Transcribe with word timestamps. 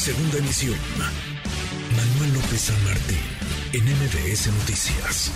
Segunda 0.00 0.38
emisión. 0.38 0.78
Manuel 1.92 2.32
López 2.32 2.72
San 2.72 2.84
Martín, 2.86 3.20
en 3.74 3.84
MBS 3.84 4.48
Noticias. 4.48 5.28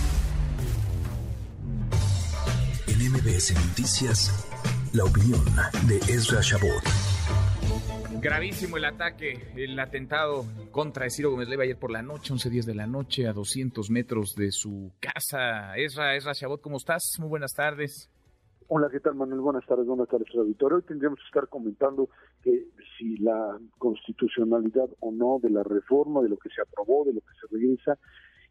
En 2.89 3.13
MBS 3.13 3.53
Noticias, 3.69 4.33
la 4.95 5.05
opinión 5.05 5.45
de 5.87 5.97
Ezra 6.11 6.41
Shabot. 6.41 6.83
Gravísimo 8.23 8.79
el 8.79 8.87
ataque, 8.87 9.53
el 9.55 9.79
atentado 9.79 10.47
contra 10.71 11.11
Ciro 11.11 11.33
Gómez 11.33 11.49
Leiva 11.49 11.65
ayer 11.65 11.79
por 11.79 11.91
la 11.91 12.01
noche, 12.01 12.33
11 12.33 12.49
días 12.49 12.65
de 12.65 12.75
la 12.75 12.87
noche, 12.87 13.29
a 13.29 13.35
200 13.35 13.91
metros 13.91 14.35
de 14.35 14.51
su 14.51 14.93
casa. 14.99 15.77
Ezra, 15.77 16.17
Ezra 16.17 16.33
Shabot, 16.33 16.63
¿cómo 16.63 16.79
estás? 16.79 17.17
Muy 17.19 17.29
buenas 17.29 17.53
tardes. 17.53 18.11
Hola, 18.69 18.89
¿qué 18.91 18.99
tal 18.99 19.15
Manuel? 19.15 19.41
Buenas 19.41 19.67
tardes, 19.67 19.85
buenas 19.85 20.09
tardes, 20.09 20.27
auditorio. 20.35 20.79
Hoy 20.79 20.83
tendríamos 20.85 21.19
que 21.19 21.27
estar 21.27 21.49
comentando 21.51 22.09
que 22.45 22.69
si 22.99 23.17
la 23.17 23.59
constitucionalidad 23.79 24.91
o 25.01 25.11
no 25.11 25.41
de 25.43 25.49
la 25.49 25.63
reforma, 25.63 26.23
de 26.23 26.29
lo 26.29 26.37
que 26.37 26.51
se 26.51 26.61
aprobó, 26.61 27.05
de 27.07 27.15
lo 27.15 27.21
que 27.21 27.35
se 27.41 27.47
regresa, 27.51 27.99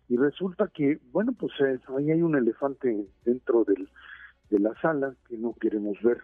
y 0.09 0.17
resulta 0.17 0.69
que, 0.73 0.99
bueno, 1.11 1.31
pues 1.33 1.53
eh, 1.61 1.79
ahí 1.97 2.11
hay 2.11 2.21
un 2.23 2.35
elefante 2.35 3.07
dentro 3.23 3.63
del, 3.63 3.87
de 4.49 4.59
la 4.59 4.73
sala 4.81 5.15
que 5.27 5.37
no 5.37 5.53
queremos 5.53 6.01
ver 6.01 6.23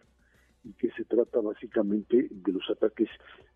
y 0.64 0.74
que 0.74 0.90
se 0.92 1.06
trata 1.06 1.40
básicamente 1.40 2.28
de 2.30 2.52
los 2.52 2.68
ataques 2.70 3.08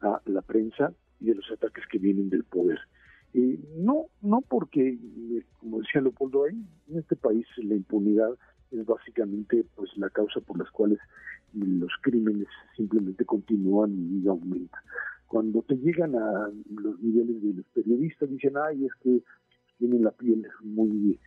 a 0.01 0.21
la 0.25 0.41
prensa 0.43 0.93
y 1.19 1.25
de 1.25 1.35
los 1.35 1.51
ataques 1.51 1.83
que 1.91 1.97
vienen 1.97 2.29
del 2.29 2.43
poder. 2.43 2.79
Eh, 3.33 3.59
no, 3.77 4.05
no 4.21 4.41
porque, 4.41 4.97
como 5.59 5.79
decía 5.79 6.01
Leopoldo, 6.01 6.45
ahí 6.45 6.63
en 6.87 6.99
este 6.99 7.15
país 7.15 7.47
la 7.57 7.75
impunidad 7.75 8.29
es 8.69 8.85
básicamente 8.85 9.65
pues 9.75 9.89
la 9.97 10.09
causa 10.11 10.39
por 10.39 10.57
las 10.59 10.69
cuales 10.69 10.99
los 11.53 11.91
crímenes 12.01 12.47
simplemente 12.75 13.25
continúan 13.25 14.21
y 14.23 14.27
aumentan. 14.27 14.81
Cuando 15.27 15.61
te 15.63 15.75
llegan 15.75 16.15
a 16.15 16.49
los 16.75 16.99
niveles 16.99 17.41
de 17.41 17.53
los 17.53 17.65
periodistas, 17.73 18.29
dicen, 18.29 18.53
ay, 18.57 18.85
es 18.85 18.93
que 19.01 19.23
tienen 19.77 20.03
la 20.03 20.11
piel 20.11 20.47
muy, 20.61 21.19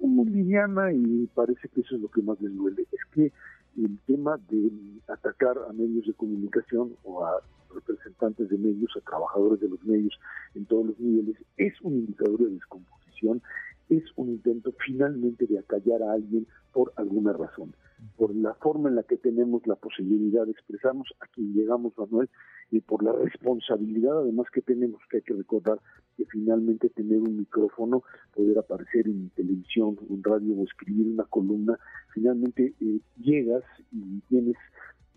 muy 0.00 0.26
liviana 0.26 0.92
y 0.92 1.26
parece 1.34 1.68
que 1.68 1.80
eso 1.80 1.96
es 1.96 2.02
lo 2.02 2.08
que 2.08 2.22
más 2.22 2.40
les 2.40 2.54
duele. 2.54 2.86
Es 2.90 3.04
que 3.12 3.32
el 3.76 3.98
tema 4.06 4.38
de 4.48 4.70
atacar 5.08 5.56
a 5.68 5.72
medios 5.72 6.06
de 6.06 6.14
comunicación 6.14 6.96
o 7.04 7.24
a 7.24 7.40
representantes 7.74 8.48
de 8.48 8.58
medios, 8.58 8.90
a 8.96 9.00
trabajadores 9.00 9.60
de 9.60 9.68
los 9.68 9.82
medios 9.84 10.18
en 10.54 10.64
todos 10.66 10.86
los 10.86 11.00
niveles, 11.00 11.36
es 11.56 11.80
un 11.82 11.94
indicador 11.94 12.38
de 12.40 12.50
descomposición, 12.50 13.42
es 13.88 14.04
un 14.16 14.30
intento 14.30 14.72
finalmente 14.84 15.46
de 15.46 15.58
acallar 15.58 16.02
a 16.02 16.12
alguien 16.12 16.46
por 16.72 16.92
alguna 16.96 17.32
razón, 17.32 17.74
por 18.16 18.34
la 18.34 18.54
forma 18.54 18.88
en 18.88 18.96
la 18.96 19.02
que 19.02 19.16
tenemos 19.16 19.66
la 19.66 19.76
posibilidad 19.76 20.44
de 20.44 20.52
expresarnos 20.52 21.08
a 21.20 21.26
quien 21.26 21.52
llegamos, 21.54 21.92
Manuel, 21.96 22.28
y 22.70 22.80
por 22.80 23.02
la 23.02 23.12
responsabilidad 23.12 24.18
además 24.18 24.46
que 24.52 24.62
tenemos, 24.62 25.00
que 25.10 25.18
hay 25.18 25.22
que 25.22 25.34
recordar 25.34 25.78
que 26.16 26.24
finalmente 26.26 26.88
tener 26.90 27.18
un 27.18 27.36
micrófono, 27.36 28.02
poder 28.34 28.58
aparecer 28.58 29.06
en 29.06 29.30
televisión, 29.30 29.96
en 30.08 30.22
radio 30.22 30.54
o 30.54 30.64
escribir 30.64 31.06
una 31.08 31.24
columna, 31.24 31.78
finalmente 32.12 32.74
eh, 32.80 33.00
llegas 33.18 33.64
y 33.92 34.20
tienes 34.28 34.56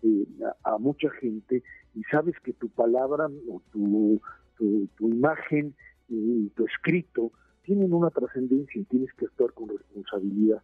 eh, 0.02 0.26
a, 0.64 0.78
mucha 0.78 1.10
gente 1.10 1.62
y 1.94 2.02
sabes 2.04 2.34
que 2.40 2.52
tu 2.52 2.68
palabra 2.68 3.28
o 3.48 3.62
tu, 3.72 4.20
tu, 4.56 5.08
imagen 5.08 5.74
y 6.08 6.48
tu 6.50 6.64
escrito 6.66 7.32
tienen 7.62 7.92
una 7.92 8.10
trascendencia 8.10 8.80
y 8.80 8.84
tienes 8.84 9.12
que 9.14 9.26
actuar 9.26 9.52
con 9.52 9.68
responsabilidad. 9.68 10.62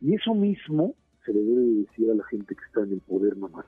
Y 0.00 0.14
eso 0.14 0.34
mismo 0.34 0.96
se 1.24 1.32
le 1.32 1.40
debe 1.40 1.62
decir 1.86 2.10
a 2.10 2.14
la 2.14 2.24
gente 2.24 2.54
que 2.54 2.64
está 2.64 2.82
en 2.82 2.92
el 2.92 3.00
poder, 3.00 3.36
mamá, 3.36 3.64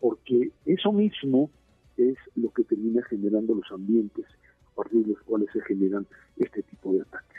porque 0.00 0.52
eso 0.64 0.92
mismo 0.92 1.50
es 1.96 2.16
lo 2.36 2.50
que 2.50 2.64
termina 2.64 3.02
generando 3.04 3.54
los 3.54 3.70
ambientes 3.72 4.24
a 4.72 4.74
partir 4.76 5.04
de 5.04 5.12
los 5.12 5.22
cuales 5.22 5.48
se 5.52 5.60
generan 5.62 6.06
este 6.36 6.62
tipo 6.62 6.92
de 6.92 7.02
ataques. 7.02 7.38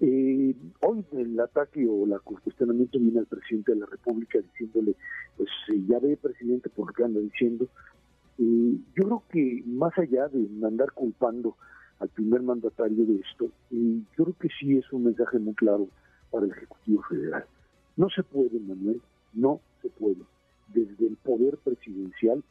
Eh, 0.00 0.54
hoy 0.80 1.04
el 1.12 1.38
ataque 1.38 1.86
o 1.86 2.06
el 2.06 2.20
cuestionamiento 2.22 2.98
viene 2.98 3.18
al 3.18 3.26
presidente 3.26 3.72
de 3.72 3.80
la 3.80 3.86
República 3.86 4.38
diciéndole, 4.38 4.96
pues 5.36 5.50
ya 5.88 5.98
ve 5.98 6.16
presidente 6.16 6.70
por 6.70 6.88
lo 6.88 6.92
que 6.94 7.04
anda 7.04 7.20
diciendo. 7.20 7.68
Eh, 8.38 8.78
yo 8.96 9.04
creo 9.04 9.22
que 9.30 9.62
más 9.66 9.96
allá 9.98 10.28
de 10.28 10.48
andar 10.66 10.92
culpando 10.92 11.56
al 11.98 12.08
primer 12.08 12.42
mandatario 12.42 13.04
de 13.04 13.16
esto, 13.16 13.50
y 13.70 14.00
yo 14.16 14.24
creo 14.24 14.36
que 14.40 14.48
sí 14.58 14.78
es 14.78 14.90
un 14.90 15.04
mensaje 15.04 15.38
muy 15.38 15.54
claro 15.54 15.86
para 16.30 16.46
el 16.46 16.52
Ejecutivo 16.52 17.02
Federal. 17.02 17.44
No 18.00 18.08
se 18.08 18.22
puede, 18.22 18.58
Manuel, 18.60 19.02
no 19.34 19.60
se 19.82 19.90
puede, 19.90 20.22
desde 20.68 21.06
el 21.06 21.18
poder 21.18 21.58
presidencial, 21.58 22.42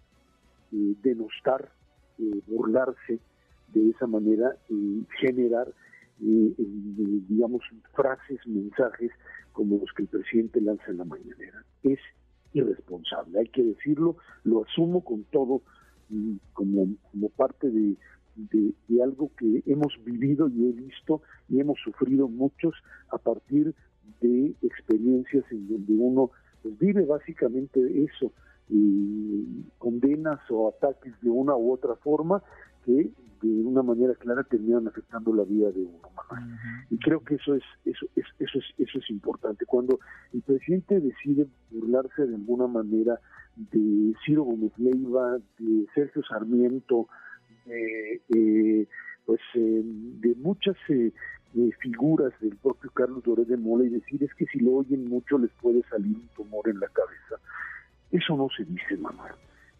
eh, 0.71 0.93
denostar, 1.01 1.71
eh, 2.19 2.39
burlarse 2.45 3.17
de 3.73 3.89
esa 3.89 4.05
manera, 4.05 4.55
y 4.69 5.03
generar, 5.19 5.67
eh, 6.21 6.53
digamos, 7.27 7.63
frases, 7.95 8.45
mensajes 8.45 9.09
como 9.51 9.79
los 9.79 9.91
que 9.93 10.03
el 10.03 10.09
presidente 10.09 10.61
lanza 10.61 10.85
en 10.91 10.99
la 10.99 11.05
mañanera. 11.05 11.65
Es 11.81 11.99
irresponsable, 12.53 13.39
hay 13.39 13.47
que 13.47 13.63
decirlo, 13.63 14.17
lo 14.43 14.63
asumo 14.65 15.03
con 15.03 15.23
todo 15.31 15.63
como, 16.53 16.89
como 17.11 17.29
parte 17.29 17.71
de, 17.71 17.95
de, 18.35 19.03
algo 19.03 19.31
que 19.35 19.63
hemos 19.65 19.93
vivido 20.03 20.47
y 20.47 20.69
he 20.69 20.71
visto 20.73 21.23
y 21.47 21.59
hemos 21.59 21.79
sufrido 21.79 22.27
muchos 22.27 22.75
a 23.09 23.17
partir 23.17 23.73
en 25.51 25.67
donde 25.67 25.93
uno 25.93 26.31
pues, 26.61 26.77
vive 26.77 27.05
básicamente 27.05 27.79
eso, 28.03 28.31
y 28.69 29.63
condenas 29.77 30.39
o 30.49 30.69
ataques 30.69 31.13
de 31.21 31.29
una 31.29 31.55
u 31.55 31.71
otra 31.71 31.95
forma 31.95 32.43
que 32.85 33.09
de 33.41 33.63
una 33.63 33.81
manera 33.81 34.13
clara 34.15 34.43
terminan 34.43 34.87
afectando 34.87 35.33
la 35.33 35.43
vida 35.43 35.71
de 35.71 35.81
uno. 35.81 35.99
Y 36.89 36.97
creo 36.99 37.23
que 37.23 37.35
eso 37.35 37.55
es, 37.55 37.63
eso, 37.85 38.05
es, 38.15 38.25
eso, 38.39 38.59
es, 38.59 38.65
eso 38.77 38.99
es 38.99 39.09
importante. 39.09 39.65
Cuando 39.65 39.99
el 40.33 40.41
presidente 40.41 40.99
decide 40.99 41.47
burlarse 41.71 42.27
de 42.27 42.35
alguna 42.35 42.67
manera 42.67 43.19
de 43.55 44.13
Ciro 44.25 44.43
Gómez 44.43 44.71
Leiva, 44.77 45.37
de 45.57 45.85
Sergio 45.95 46.21
Sarmiento, 46.23 47.07
eh, 47.65 48.87
pues 49.25 49.39
eh, 49.55 49.81
de 49.83 50.35
muchas 50.35 50.75
eh, 50.89 51.11
figuras 51.81 52.33
del 52.39 52.55
propio 52.57 52.91
Carlos 52.91 53.23
Doré 53.23 53.45
de 53.45 53.57
Mola 53.57 53.85
y 53.85 53.89
decir 53.89 54.23
es 54.23 54.33
que 54.35 54.45
si 54.45 54.59
lo 54.59 54.75
oyen 54.75 55.09
mucho 55.09 55.37
les 55.37 55.51
puede 55.61 55.81
salir 55.89 56.15
un 56.15 56.27
tumor 56.35 56.67
en 56.69 56.79
la 56.79 56.87
cabeza. 56.87 57.41
Eso 58.11 58.35
no 58.35 58.47
se 58.55 58.65
dice, 58.65 58.97
mamá. 58.97 59.35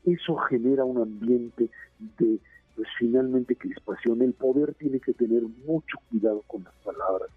Eso 0.05 0.35
genera 0.35 0.83
un 0.85 1.01
ambiente 1.01 1.69
de, 2.17 2.39
pues 2.75 2.87
finalmente 2.97 3.55
crispación. 3.55 4.21
El 4.21 4.33
poder 4.33 4.73
tiene 4.75 4.99
que 4.99 5.13
tener 5.13 5.43
mucho 5.65 5.97
cuidado 6.09 6.43
con 6.47 6.63
las 6.63 6.73
palabras. 6.83 7.29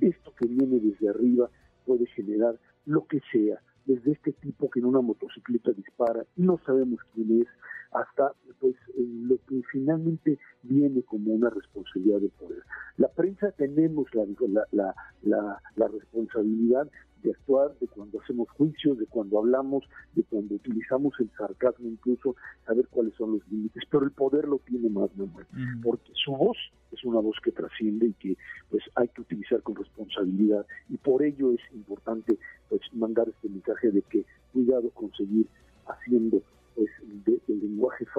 Esto 0.00 0.32
que 0.38 0.46
viene 0.46 0.80
desde 0.80 1.08
arriba 1.08 1.50
puede 1.86 2.06
generar 2.06 2.58
lo 2.86 3.06
que 3.06 3.20
sea, 3.32 3.60
desde 3.84 4.12
este 4.12 4.32
tipo 4.32 4.70
que 4.70 4.80
en 4.80 4.86
una 4.86 5.00
motocicleta 5.00 5.72
dispara 5.72 6.24
y 6.36 6.42
no 6.42 6.58
sabemos 6.64 7.00
quién 7.14 7.42
es, 7.42 7.48
hasta 7.92 8.32
pues 8.60 8.74
lo 8.96 9.36
que 9.46 9.62
finalmente 9.70 10.38
viene 10.62 11.02
como 11.02 11.32
una 11.32 11.50
responsabilidad 11.50 12.20
de 12.20 12.28
poder. 12.30 12.62
La 12.96 13.08
prensa 13.08 13.52
tenemos 13.52 14.06
la, 14.14 14.24
la, 14.72 14.94
la, 15.22 15.62
la, 15.76 15.88
responsabilidad 15.88 16.88
de 17.22 17.30
actuar, 17.30 17.74
de 17.80 17.86
cuando 17.88 18.20
hacemos 18.20 18.48
juicios, 18.50 18.98
de 18.98 19.06
cuando 19.06 19.38
hablamos, 19.38 19.84
de 20.14 20.22
cuando 20.24 20.54
utilizamos 20.54 21.14
el 21.18 21.30
sarcasmo, 21.36 21.88
incluso 21.88 22.36
saber 22.66 22.86
cuáles 22.88 23.14
son 23.14 23.32
los 23.32 23.48
límites, 23.50 23.82
pero 23.90 24.04
el 24.04 24.12
poder 24.12 24.46
lo 24.46 24.58
tiene 24.58 24.88
más, 24.88 25.10
Manuel, 25.16 25.46
porque 25.82 26.12
su 26.14 26.32
voz 26.32 26.56
es 26.92 27.04
una 27.04 27.20
voz 27.20 27.36
que 27.42 27.52
trasciende 27.52 28.06
y 28.06 28.12
que 28.14 28.36
pues 28.70 28.82
hay 28.94 29.08
que 29.08 29.20
utilizar 29.20 29.62
con 29.62 29.76
responsabilidad 29.76 30.66
y 30.88 30.96
por 30.96 31.22
ello 31.22 31.52
es 31.52 31.60
importante 31.74 32.38
pues 32.68 32.80
mandar 32.92 33.28
este 33.28 33.48
mensaje 33.48 33.90
de 33.90 34.02
que 34.02 34.24
cuidado 34.52 34.90
con 34.90 35.10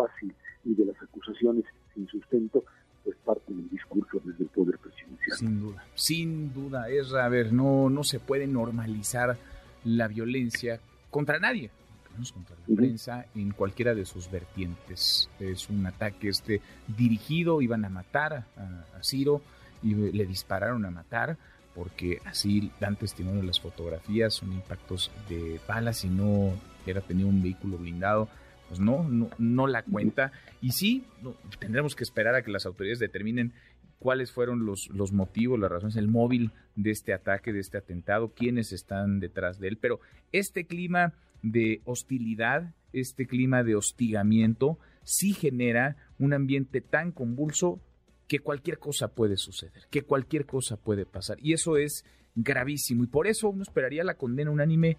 fácil 0.04 0.34
y 0.66 0.76
de 0.76 0.86
las 0.86 1.02
acusaciones 1.02 1.66
sin 1.94 2.08
sustento, 2.08 2.64
pues 3.04 3.16
parte 3.26 3.54
del 3.54 3.70
discurso 3.70 4.22
desde 4.24 4.44
el 4.44 4.50
poder 4.50 4.78
presidencial. 4.78 5.38
Sin 5.38 5.60
duda, 5.60 5.86
sin 5.96 6.54
duda, 6.54 6.90
es, 6.90 7.14
a 7.14 7.28
ver, 7.30 7.54
no, 7.54 7.90
no 7.90 8.04
se 8.04 8.20
puede 8.20 8.48
normalizar 8.48 9.38
la 9.84 10.08
violencia 10.08 10.80
contra 11.10 11.40
nadie, 11.40 11.72
contra 12.34 12.56
la 12.56 12.76
prensa 12.76 13.26
en 13.36 13.52
cualquiera 13.52 13.96
de 13.96 14.06
sus 14.06 14.30
vertientes. 14.30 15.30
Es 15.40 15.70
un 15.70 15.86
ataque 15.86 16.30
este 16.30 16.62
dirigido, 16.88 17.62
iban 17.62 17.86
a 17.86 17.90
matar 17.90 18.34
a, 18.34 18.98
a 18.98 19.04
Ciro 19.04 19.42
y 19.82 19.94
le 19.94 20.26
dispararon 20.26 20.86
a 20.86 20.92
matar 20.92 21.38
porque 21.76 22.20
así 22.26 22.72
dan 22.80 22.98
testimonio 22.98 23.42
las 23.42 23.62
fotografías, 23.62 24.34
son 24.34 24.52
impactos 24.52 25.12
de 25.30 25.62
balas 25.68 26.04
y 26.04 26.10
no 26.10 26.52
era 26.86 27.00
tener 27.00 27.26
un 27.26 27.42
vehículo 27.42 27.78
blindado 27.78 28.28
pues 28.70 28.80
no, 28.80 29.04
no, 29.38 29.68
la 29.68 29.84
cuenta. 29.84 30.32
Y 30.62 30.72
sí, 30.72 31.04
tendremos 31.60 31.96
que 31.96 32.04
esperar 32.04 32.36
a 32.36 32.44
que 32.44 32.52
las 32.52 32.66
autoridades 32.66 33.00
determinen 33.00 33.54
cuáles 33.98 34.32
fueron 34.32 34.66
los, 34.66 34.88
los 34.90 35.12
motivos, 35.12 35.60
las 35.60 35.72
razones, 35.72 35.96
el 35.98 36.08
móvil 36.08 36.52
de 36.76 36.92
este 36.92 37.14
ataque, 37.14 37.52
de 37.52 37.60
este 37.60 37.80
atentado, 37.80 38.34
quiénes 38.34 38.72
están 38.72 39.20
detrás 39.20 39.60
de 39.60 39.70
él. 39.70 39.78
Pero 39.78 40.00
este 40.32 40.66
clima 40.66 41.14
de 41.42 41.82
hostilidad, 41.84 42.76
este 42.94 43.26
clima 43.26 43.64
de 43.64 43.76
hostigamiento, 43.76 44.78
sí 45.04 45.34
genera 45.34 45.98
un 46.20 46.34
ambiente 46.34 46.80
tan 46.80 47.12
convulso 47.12 47.82
que 48.28 48.40
cualquier 48.40 48.78
cosa 48.78 49.08
puede 49.08 49.38
suceder, 49.38 49.88
que 49.90 50.04
cualquier 50.04 50.46
cosa 50.46 50.78
puede 50.78 51.08
pasar. 51.08 51.38
Y 51.42 51.54
eso 51.54 51.78
es 51.78 52.06
gravísimo. 52.36 53.04
Y 53.04 53.08
por 53.08 53.26
eso 53.26 53.50
uno 53.50 53.64
esperaría 53.64 54.04
la 54.04 54.14
condena 54.14 54.52
unánime 54.52 54.98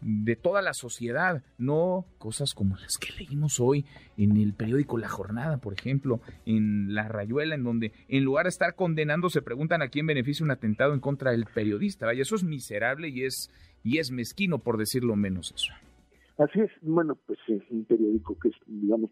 de 0.00 0.36
toda 0.36 0.62
la 0.62 0.72
sociedad, 0.74 1.42
no 1.58 2.04
cosas 2.18 2.54
como 2.54 2.76
las 2.76 2.98
que 2.98 3.12
leímos 3.18 3.60
hoy 3.60 3.84
en 4.16 4.36
el 4.36 4.54
periódico 4.54 4.98
La 4.98 5.08
Jornada, 5.08 5.58
por 5.58 5.72
ejemplo, 5.72 6.20
en 6.46 6.94
La 6.94 7.08
Rayuela, 7.08 7.54
en 7.54 7.64
donde 7.64 7.92
en 8.08 8.24
lugar 8.24 8.44
de 8.44 8.50
estar 8.50 8.74
condenando 8.74 9.28
se 9.28 9.42
preguntan 9.42 9.82
a 9.82 9.88
quién 9.88 10.06
beneficia 10.06 10.44
un 10.44 10.50
atentado 10.50 10.94
en 10.94 11.00
contra 11.00 11.32
del 11.32 11.46
periodista. 11.46 12.06
Vaya, 12.06 12.22
eso 12.22 12.36
es 12.36 12.44
miserable 12.44 13.08
y 13.08 13.24
es, 13.24 13.50
y 13.82 13.98
es 13.98 14.10
mezquino, 14.10 14.58
por 14.58 14.78
decirlo 14.78 15.16
menos 15.16 15.52
eso. 15.52 15.72
Así 16.38 16.60
es, 16.60 16.70
bueno, 16.82 17.16
pues 17.26 17.38
es 17.48 17.62
un 17.70 17.84
periódico 17.84 18.38
que 18.38 18.48
es, 18.50 18.54
digamos, 18.66 19.10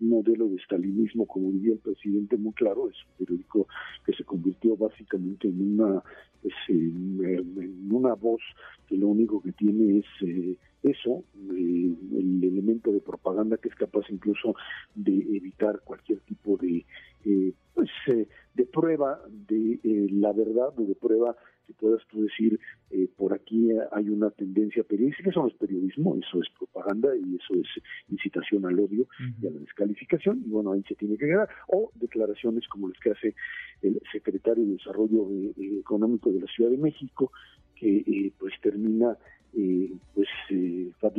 un 0.00 0.08
modelo 0.08 0.48
de 0.48 0.58
stalinismo, 0.60 1.26
como 1.26 1.50
diría 1.52 1.74
el 1.74 1.78
presidente 1.78 2.38
muy 2.38 2.54
claro, 2.54 2.88
es 2.88 2.96
un 3.04 3.26
periódico 3.26 3.68
que 4.04 4.14
se 4.14 4.24
convirtió 4.24 4.74
básicamente 4.74 5.48
en 5.48 5.78
una, 5.78 6.02
pues, 6.44 6.54
en, 6.68 7.88
una 7.90 8.12
voz 8.12 8.42
que 8.86 8.98
lo 8.98 9.08
único 9.08 9.40
que 9.40 9.52
tiene 9.52 10.00
es 10.00 10.04
eh, 10.20 10.56
eso, 10.82 11.24
eh, 11.56 11.94
el 12.18 12.44
elemento 12.44 12.92
de 12.92 13.00
propaganda 13.00 13.56
que 13.56 13.70
es 13.70 13.74
capaz 13.74 14.04
incluso 14.10 14.54
de 14.94 15.14
evitar 15.14 15.80
cualquier 15.84 16.20
tipo 16.20 16.58
de, 16.58 16.84
eh, 17.24 17.52
pues, 17.74 17.90
de 18.06 18.66
prueba 18.66 19.20
de 19.28 19.78
la 20.12 20.32
verdad 20.32 20.68
o 20.76 20.82
de 20.84 20.94
prueba 20.94 21.36
que 21.66 21.72
puedas 21.74 22.02
tú 22.08 22.22
decir, 22.22 22.58
eh, 22.90 23.08
por 23.16 23.32
aquí 23.32 23.70
hay 23.92 24.08
una 24.08 24.30
tendencia 24.30 24.84
periodística, 24.84 25.30
eso 25.30 25.42
no 25.42 25.48
es 25.48 25.54
periodismo, 25.54 26.16
eso 26.16 26.40
es 26.40 26.48
propaganda 26.58 27.10
y 27.16 27.36
eso 27.36 27.54
es 27.54 27.82
incitación 28.10 28.66
al 28.66 28.78
odio 28.78 29.06
y 29.40 29.46
a 29.46 29.50
la 29.50 29.60
descalificación, 29.60 30.42
y 30.46 30.50
bueno, 30.50 30.72
ahí 30.72 30.82
se 30.86 30.94
tiene 30.94 31.16
que 31.16 31.26
quedar, 31.26 31.48
o 31.68 31.90
declaraciones 31.94 32.66
como 32.68 32.88
las 32.88 32.98
que 32.98 33.10
hace 33.10 33.34
el 33.82 34.00
secretario 34.12 34.64
de 34.64 34.72
Desarrollo 34.72 35.28
eh, 35.30 35.78
Económico 35.80 36.30
de 36.30 36.40
la 36.40 36.46
Ciudad 36.46 36.70
de 36.70 36.78
México, 36.78 37.32
que 37.74 37.98
eh, 37.98 38.32
pues 38.38 38.54
termina, 38.62 39.16
pues, 40.14 40.28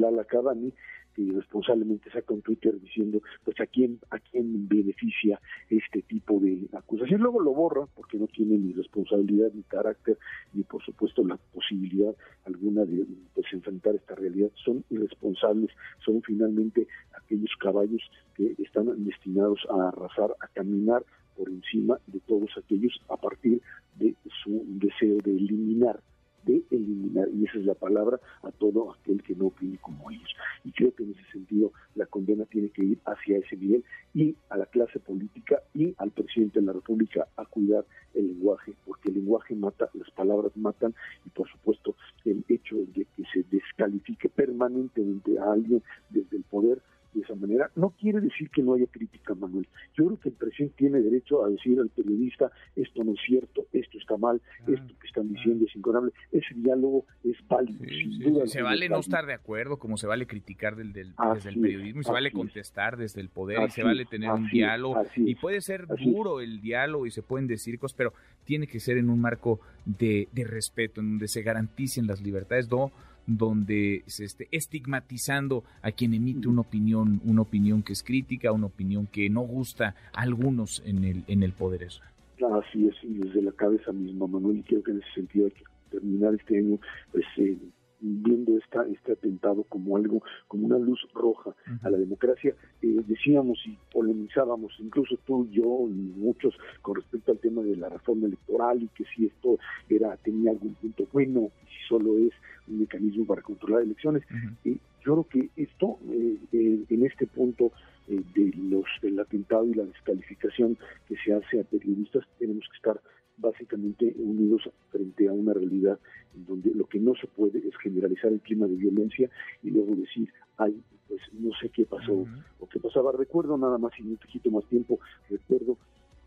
Fadlala 0.05 0.25
Cavani, 0.25 0.71
que 1.13 1.21
irresponsablemente 1.21 2.11
saca 2.11 2.33
un 2.33 2.41
Twitter 2.41 2.79
diciendo 2.79 3.21
pues 3.43 3.59
a 3.59 3.65
quién 3.65 3.99
a 4.11 4.19
quién 4.19 4.67
beneficia 4.67 5.39
este 5.69 6.01
tipo 6.01 6.39
de 6.39 6.67
acusación 6.73 7.21
luego 7.21 7.39
lo 7.39 7.53
borra 7.53 7.85
porque 7.95 8.17
no 8.17 8.27
tiene 8.27 8.57
ni 8.57 8.73
responsabilidad 8.73 9.51
ni 9.53 9.63
carácter 9.63 10.17
ni 10.53 10.63
por 10.63 10.83
supuesto 10.83 11.25
la 11.25 11.37
posibilidad 11.53 12.13
alguna 12.45 12.83
de 12.83 13.05
pues, 13.33 13.47
enfrentar 13.53 13.95
esta 13.95 14.15
realidad. 14.15 14.51
Son 14.63 14.83
irresponsables 14.89 15.71
son 16.03 16.21
finalmente 16.21 16.87
aquellos 17.13 17.55
caballos 17.59 18.01
que 18.35 18.53
están 18.59 18.85
destinados 19.05 19.65
a 19.69 19.87
arrasar 19.87 20.35
a 20.41 20.47
caminar 20.49 21.03
por 21.37 21.49
encima 21.49 21.97
de 22.07 22.19
todos 22.19 22.49
aquellos 22.57 22.93
a 23.09 23.17
partir 23.17 23.61
de 23.95 24.15
su 24.43 24.63
deseo 24.67 25.17
de 25.23 25.31
eliminar 25.31 25.99
de 26.45 26.63
eliminar, 26.71 27.27
y 27.33 27.45
esa 27.45 27.57
es 27.59 27.65
la 27.65 27.73
palabra, 27.73 28.19
a 28.43 28.51
todo 28.51 28.93
aquel 28.93 29.21
que 29.23 29.35
no 29.35 29.47
opine 29.47 29.77
como 29.79 30.09
ellos. 30.11 30.35
Y 30.63 30.71
creo 30.71 30.93
que 30.93 31.03
en 31.03 31.11
ese 31.11 31.31
sentido 31.31 31.71
la 31.95 32.05
condena 32.05 32.45
tiene 32.45 32.69
que 32.69 32.83
ir 32.83 32.99
hacia 33.05 33.37
ese 33.37 33.57
nivel 33.57 33.83
y 34.13 34.35
a 34.49 34.57
la 34.57 34.65
clase 34.67 34.99
política 34.99 35.61
y 35.73 35.93
al 35.97 36.11
presidente 36.11 36.59
de 36.59 36.65
la 36.65 36.73
República 36.73 37.27
a 37.35 37.45
cuidar 37.45 37.85
el 38.13 38.27
lenguaje, 38.27 38.73
porque 38.85 39.09
el 39.09 39.15
lenguaje 39.15 39.55
mata, 39.55 39.89
las 39.93 40.09
palabras 40.11 40.55
matan 40.55 40.93
y 41.25 41.29
por 41.29 41.49
supuesto 41.49 41.95
el 42.23 42.43
hecho 42.47 42.77
de 42.93 43.05
que 43.15 43.23
se 43.33 43.43
descalifique 43.49 44.29
permanentemente 44.29 45.37
a 45.39 45.51
alguien 45.51 45.83
desde 46.09 46.37
el 46.37 46.43
poder 46.43 46.81
de 47.15 47.21
esa 47.21 47.35
manera, 47.35 47.71
no 47.75 47.91
quiere 47.91 48.19
decir 48.19 48.49
que 48.49 48.61
no 48.61 48.73
haya 48.73 48.87
crítica, 48.87 49.33
Manuel. 49.33 49.67
Yo 49.97 50.05
creo 50.05 50.19
que 50.19 50.29
el 50.29 50.35
presidente 50.35 50.75
tiene 50.77 51.01
derecho 51.01 51.43
a 51.43 51.49
decir 51.49 51.79
al 51.79 51.89
periodista, 51.89 52.51
esto 52.75 53.03
no 53.03 53.13
es 53.13 53.19
cierto, 53.25 53.65
esto 53.71 53.97
está 53.97 54.17
mal, 54.17 54.41
esto 54.67 54.93
que 55.15 55.21
están 55.21 55.33
diciendo 55.33 55.65
es 55.65 55.75
inconable. 55.75 56.11
Ese 56.31 56.53
diálogo 56.55 57.05
es 57.23 57.37
válido, 57.47 57.79
sin 57.85 58.19
duda. 58.19 58.47
Se 58.47 58.61
vale 58.61 58.89
no 58.89 58.99
estar 58.99 59.25
de 59.25 59.33
acuerdo, 59.33 59.77
como 59.77 59.97
se 59.97 60.07
vale 60.07 60.27
criticar 60.27 60.75
del, 60.75 60.93
del 60.93 61.13
desde 61.33 61.49
el 61.49 61.61
periodismo, 61.61 62.01
y 62.01 62.03
se 62.03 62.11
vale 62.11 62.31
contestar 62.31 62.97
desde 62.97 63.21
el 63.21 63.29
poder, 63.29 63.67
y 63.67 63.71
se 63.71 63.83
vale 63.83 64.05
tener 64.05 64.31
un 64.31 64.47
diálogo, 64.49 65.01
y 65.15 65.35
puede 65.35 65.61
ser 65.61 65.87
duro 65.87 66.41
el 66.41 66.61
diálogo, 66.61 67.05
y 67.05 67.11
se 67.11 67.21
pueden 67.21 67.47
decir 67.47 67.79
cosas, 67.79 67.95
pero 67.97 68.13
tiene 68.43 68.67
que 68.67 68.79
ser 68.79 68.97
en 68.97 69.09
un 69.09 69.19
marco 69.19 69.59
de, 69.85 70.27
de 70.31 70.43
respeto, 70.43 71.01
en 71.01 71.11
donde 71.11 71.27
se 71.27 71.41
garanticen 71.41 72.07
las 72.07 72.21
libertades, 72.21 72.69
no 72.69 72.91
donde 73.27 74.03
se 74.05 74.25
esté 74.25 74.47
estigmatizando 74.51 75.63
a 75.81 75.91
quien 75.91 76.13
emite 76.13 76.47
una 76.47 76.61
opinión, 76.61 77.21
una 77.25 77.41
opinión 77.41 77.81
que 77.81 77.93
es 77.93 78.03
crítica, 78.03 78.51
una 78.51 78.67
opinión 78.67 79.07
que 79.07 79.29
no 79.29 79.41
gusta 79.41 79.95
a 80.13 80.21
algunos 80.21 80.83
en 80.85 81.03
el, 81.03 81.23
en 81.27 81.43
el 81.43 81.53
poder 81.53 81.83
eso. 81.83 82.01
Así 82.41 82.87
es, 82.87 82.95
y 83.03 83.19
desde 83.19 83.41
la 83.41 83.51
cabeza 83.51 83.91
misma, 83.93 84.27
Manuel, 84.27 84.57
y 84.57 84.63
creo 84.63 84.83
que 84.83 84.91
en 84.91 85.01
ese 85.01 85.13
sentido 85.13 85.45
hay 85.45 85.51
que 85.51 85.63
terminar 85.89 86.33
este 86.35 86.57
año 86.57 86.79
pues, 87.11 87.25
eh, 87.37 87.57
viendo 87.99 88.57
esta, 88.57 88.85
este 88.87 89.13
atentado 89.13 89.63
como 89.63 89.97
algo, 89.97 90.21
como 90.47 90.65
una 90.65 90.77
luz 90.77 90.99
roja 91.13 91.55
a 91.81 91.89
la 91.89 91.97
democracia. 91.97 92.53
Eh, 92.81 93.01
decíamos 93.07 93.59
y 93.65 93.77
polemizábamos, 93.91 94.73
incluso 94.79 95.17
tú, 95.25 95.47
yo 95.49 95.87
y 95.89 96.13
muchos, 96.17 96.55
con 96.81 96.95
respecto 96.95 97.31
al 97.31 97.39
tema 97.39 97.61
de 97.61 97.75
la 97.75 97.89
reforma 97.89 98.27
electoral 98.27 98.83
y 98.83 98.87
que 98.89 99.05
si 99.15 99.27
esto 99.27 99.57
era 99.89 100.17
tenía 100.17 100.51
algún 100.51 100.75
punto 100.75 101.07
bueno, 101.11 101.49
si 101.67 101.87
solo 101.87 102.17
es 102.17 102.33
un 102.67 102.79
mecanismo 102.79 103.25
para 103.25 103.41
controlar 103.41 103.83
elecciones. 103.83 104.23
y 104.63 104.79
yo 105.05 105.23
creo 105.23 105.27
que 105.29 105.61
esto, 105.61 105.99
eh, 106.09 106.37
eh, 106.51 106.83
en 106.89 107.05
este 107.05 107.27
punto 107.27 107.71
de 108.07 108.53
los 108.69 108.85
del 109.01 109.19
atentado 109.19 109.65
y 109.65 109.73
la 109.73 109.83
descalificación 109.83 110.77
que 111.07 111.15
se 111.17 111.33
hace 111.33 111.59
a 111.59 111.63
periodistas, 111.63 112.23
tenemos 112.37 112.63
que 112.69 112.77
estar 112.77 113.01
básicamente 113.37 114.13
unidos 114.17 114.69
frente 114.91 115.27
a 115.27 115.33
una 115.33 115.53
realidad 115.53 115.99
en 116.35 116.45
donde 116.45 116.73
lo 116.73 116.85
que 116.85 116.99
no 116.99 117.15
se 117.15 117.27
puede 117.27 117.59
es 117.59 117.75
generalizar 117.77 118.31
el 118.31 118.41
clima 118.41 118.67
de 118.67 118.75
violencia 118.75 119.29
y 119.63 119.71
luego 119.71 119.95
decir, 119.95 120.29
ay, 120.57 120.81
pues 121.07 121.21
no 121.33 121.51
sé 121.59 121.69
qué 121.69 121.85
pasó 121.85 122.25
o 122.59 122.69
qué 122.69 122.79
pasaba. 122.79 123.11
Recuerdo 123.11 123.57
nada 123.57 123.77
más, 123.77 123.91
y 123.99 124.03
no 124.03 124.17
te 124.17 124.27
quito 124.27 124.51
más 124.51 124.65
tiempo, 124.65 124.99
recuerdo 125.29 125.77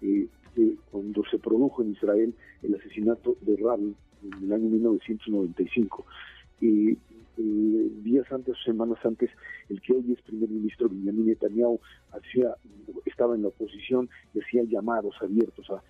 eh, 0.02 0.26
que 0.54 0.76
cuando 0.90 1.22
se 1.30 1.38
produjo 1.38 1.82
en 1.82 1.92
Israel 1.92 2.34
el 2.62 2.74
asesinato 2.74 3.36
de 3.40 3.56
Rabin 3.56 3.94
en 4.22 4.44
el 4.44 4.52
año 4.52 4.68
1995, 4.68 6.04
y 6.60 6.98
eh, 7.38 7.90
días 8.02 8.30
antes 8.32 8.56
o 8.56 8.64
semanas 8.64 8.98
antes, 9.04 9.30
el 9.68 9.80
que 9.80 9.92
hoy 9.92 10.12
es 10.12 10.20
primer 10.22 10.48
ministro 10.48 10.88
Benjamin 10.88 11.26
Netanyahu 11.26 11.78
hacía, 12.10 12.56
estaba 13.06 13.36
en 13.36 13.42
la 13.42 13.48
oposición 13.48 14.08
y 14.34 14.40
hacía 14.40 14.64
llamados 14.64 15.14
abiertos 15.20 15.70
a 15.70 15.82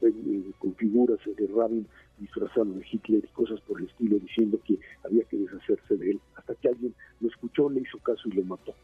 eh, 0.00 0.52
con 0.60 0.74
figuras 0.76 1.18
de 1.26 1.46
Rabin 1.48 1.86
disfrazado 2.18 2.66
de 2.66 2.86
Hitler 2.88 3.24
y 3.24 3.34
cosas 3.34 3.60
por 3.62 3.80
el 3.80 3.88
estilo, 3.88 4.18
diciendo 4.20 4.60
que 4.64 4.78
había 5.04 5.24
que 5.24 5.38
deshacerse 5.38 5.96
de 5.96 6.12
él, 6.12 6.20
hasta 6.36 6.54
que 6.54 6.68
alguien 6.68 6.94
lo 7.20 7.28
escuchó, 7.28 7.68
le 7.68 7.80
hizo 7.80 7.98
caso 7.98 8.28
y 8.28 8.32
lo 8.32 8.44
mató. 8.44 8.74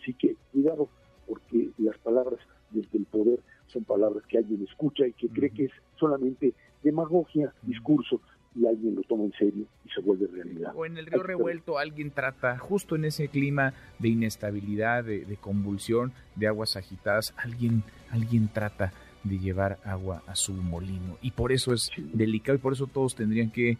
Así 0.00 0.14
que 0.14 0.34
cuidado, 0.52 0.88
porque 1.26 1.68
las 1.76 1.98
palabras 1.98 2.40
desde 2.70 2.96
el 2.96 3.04
poder 3.04 3.40
son 3.66 3.84
palabras 3.84 4.24
que 4.28 4.38
alguien 4.38 4.62
escucha 4.62 5.06
y 5.06 5.12
que 5.12 5.28
cree 5.28 5.50
que 5.50 5.64
es 5.66 5.72
solamente 6.00 6.54
demagogia, 6.82 7.52
discurso, 7.62 8.22
y 8.54 8.66
alguien 8.66 8.94
lo 8.94 9.02
toma 9.02 9.24
en 9.24 9.32
serio 9.32 9.66
alguien 11.78 12.10
trata, 12.10 12.58
justo 12.58 12.96
en 12.96 13.04
ese 13.04 13.28
clima 13.28 13.74
de 13.98 14.08
inestabilidad, 14.08 15.04
de, 15.04 15.24
de 15.24 15.36
convulsión, 15.36 16.12
de 16.34 16.46
aguas 16.46 16.76
agitadas, 16.76 17.34
alguien, 17.36 17.82
alguien 18.10 18.48
trata 18.48 18.92
de 19.24 19.38
llevar 19.38 19.78
agua 19.84 20.22
a 20.26 20.34
su 20.36 20.52
molino. 20.52 21.18
Y 21.20 21.32
por 21.32 21.52
eso 21.52 21.72
es 21.72 21.90
delicado 21.96 22.56
y 22.56 22.60
por 22.60 22.72
eso 22.72 22.86
todos 22.86 23.14
tendrían 23.14 23.50
que 23.50 23.78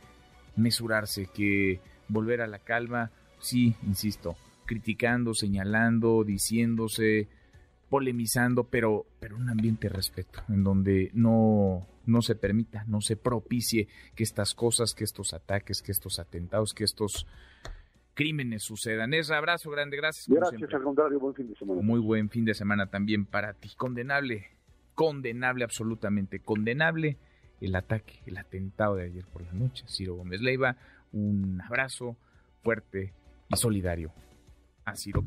mesurarse, 0.57 1.27
que 1.27 1.81
volver 2.09 2.41
a 2.41 2.47
la 2.47 2.59
calma, 2.59 3.11
sí, 3.39 3.75
insisto, 3.87 4.37
criticando, 4.65 5.35
señalando, 5.35 6.25
diciéndose, 6.25 7.29
polemizando, 7.89 8.65
pero, 8.65 9.07
pero 9.21 9.37
un 9.37 9.49
ambiente 9.49 9.89
de 9.89 9.95
respeto, 9.95 10.43
en 10.49 10.65
donde 10.65 11.11
no, 11.15 11.87
no 12.05 12.23
se 12.23 12.35
permita, 12.35 12.85
no 12.87 13.01
se 13.01 13.17
propicie 13.17 13.89
que 14.15 14.25
estas 14.25 14.55
cosas, 14.55 14.95
que 14.95 15.05
estos 15.05 15.35
ataques, 15.35 15.83
que 15.83 15.93
estos 15.93 16.19
atentados, 16.19 16.75
que 16.75 16.85
estos 16.85 17.27
crímenes 18.17 18.65
sucedan. 18.65 19.15
Es 19.15 19.31
abrazo 19.31 19.71
grande, 19.71 19.97
gracias. 19.97 20.27
Gracias, 20.29 20.75
al 20.75 20.83
contrario, 20.83 21.21
buen 21.21 21.35
fin 21.35 21.47
de 21.47 21.55
semana. 21.55 21.81
Muy 21.81 22.01
buen 22.01 22.29
fin 22.31 22.45
de 22.45 22.55
semana 22.55 22.87
también 22.87 23.27
para 23.27 23.55
ti. 23.55 23.71
Condenable 23.77 24.57
condenable, 24.97 25.63
absolutamente 25.63 26.41
condenable 26.41 27.19
el 27.61 27.77
ataque, 27.77 28.21
el 28.27 28.37
atentado 28.39 28.97
de 28.97 29.05
ayer 29.05 29.25
por 29.27 29.43
la 29.43 29.53
noche. 29.53 29.85
Ciro 29.87 30.17
Gómez 30.17 30.41
Leiva, 30.41 30.77
un 31.13 31.63
abrazo 31.65 32.17
fuerte 32.65 33.13
y 33.49 33.57
solidario 33.57 34.13
a 34.85 34.97
Ciro. 34.97 35.25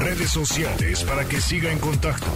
Redes 0.00 0.30
sociales 0.30 1.04
para 1.04 1.26
que 1.28 1.36
siga 1.36 1.70
en 1.70 1.78
contacto: 1.78 2.26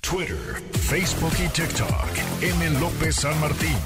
Twitter, 0.00 0.36
Facebook 0.72 1.32
y 1.44 1.48
TikTok. 1.48 2.42
M. 2.42 2.80
López 2.80 3.16
San 3.16 3.38
Martín. 3.40 3.76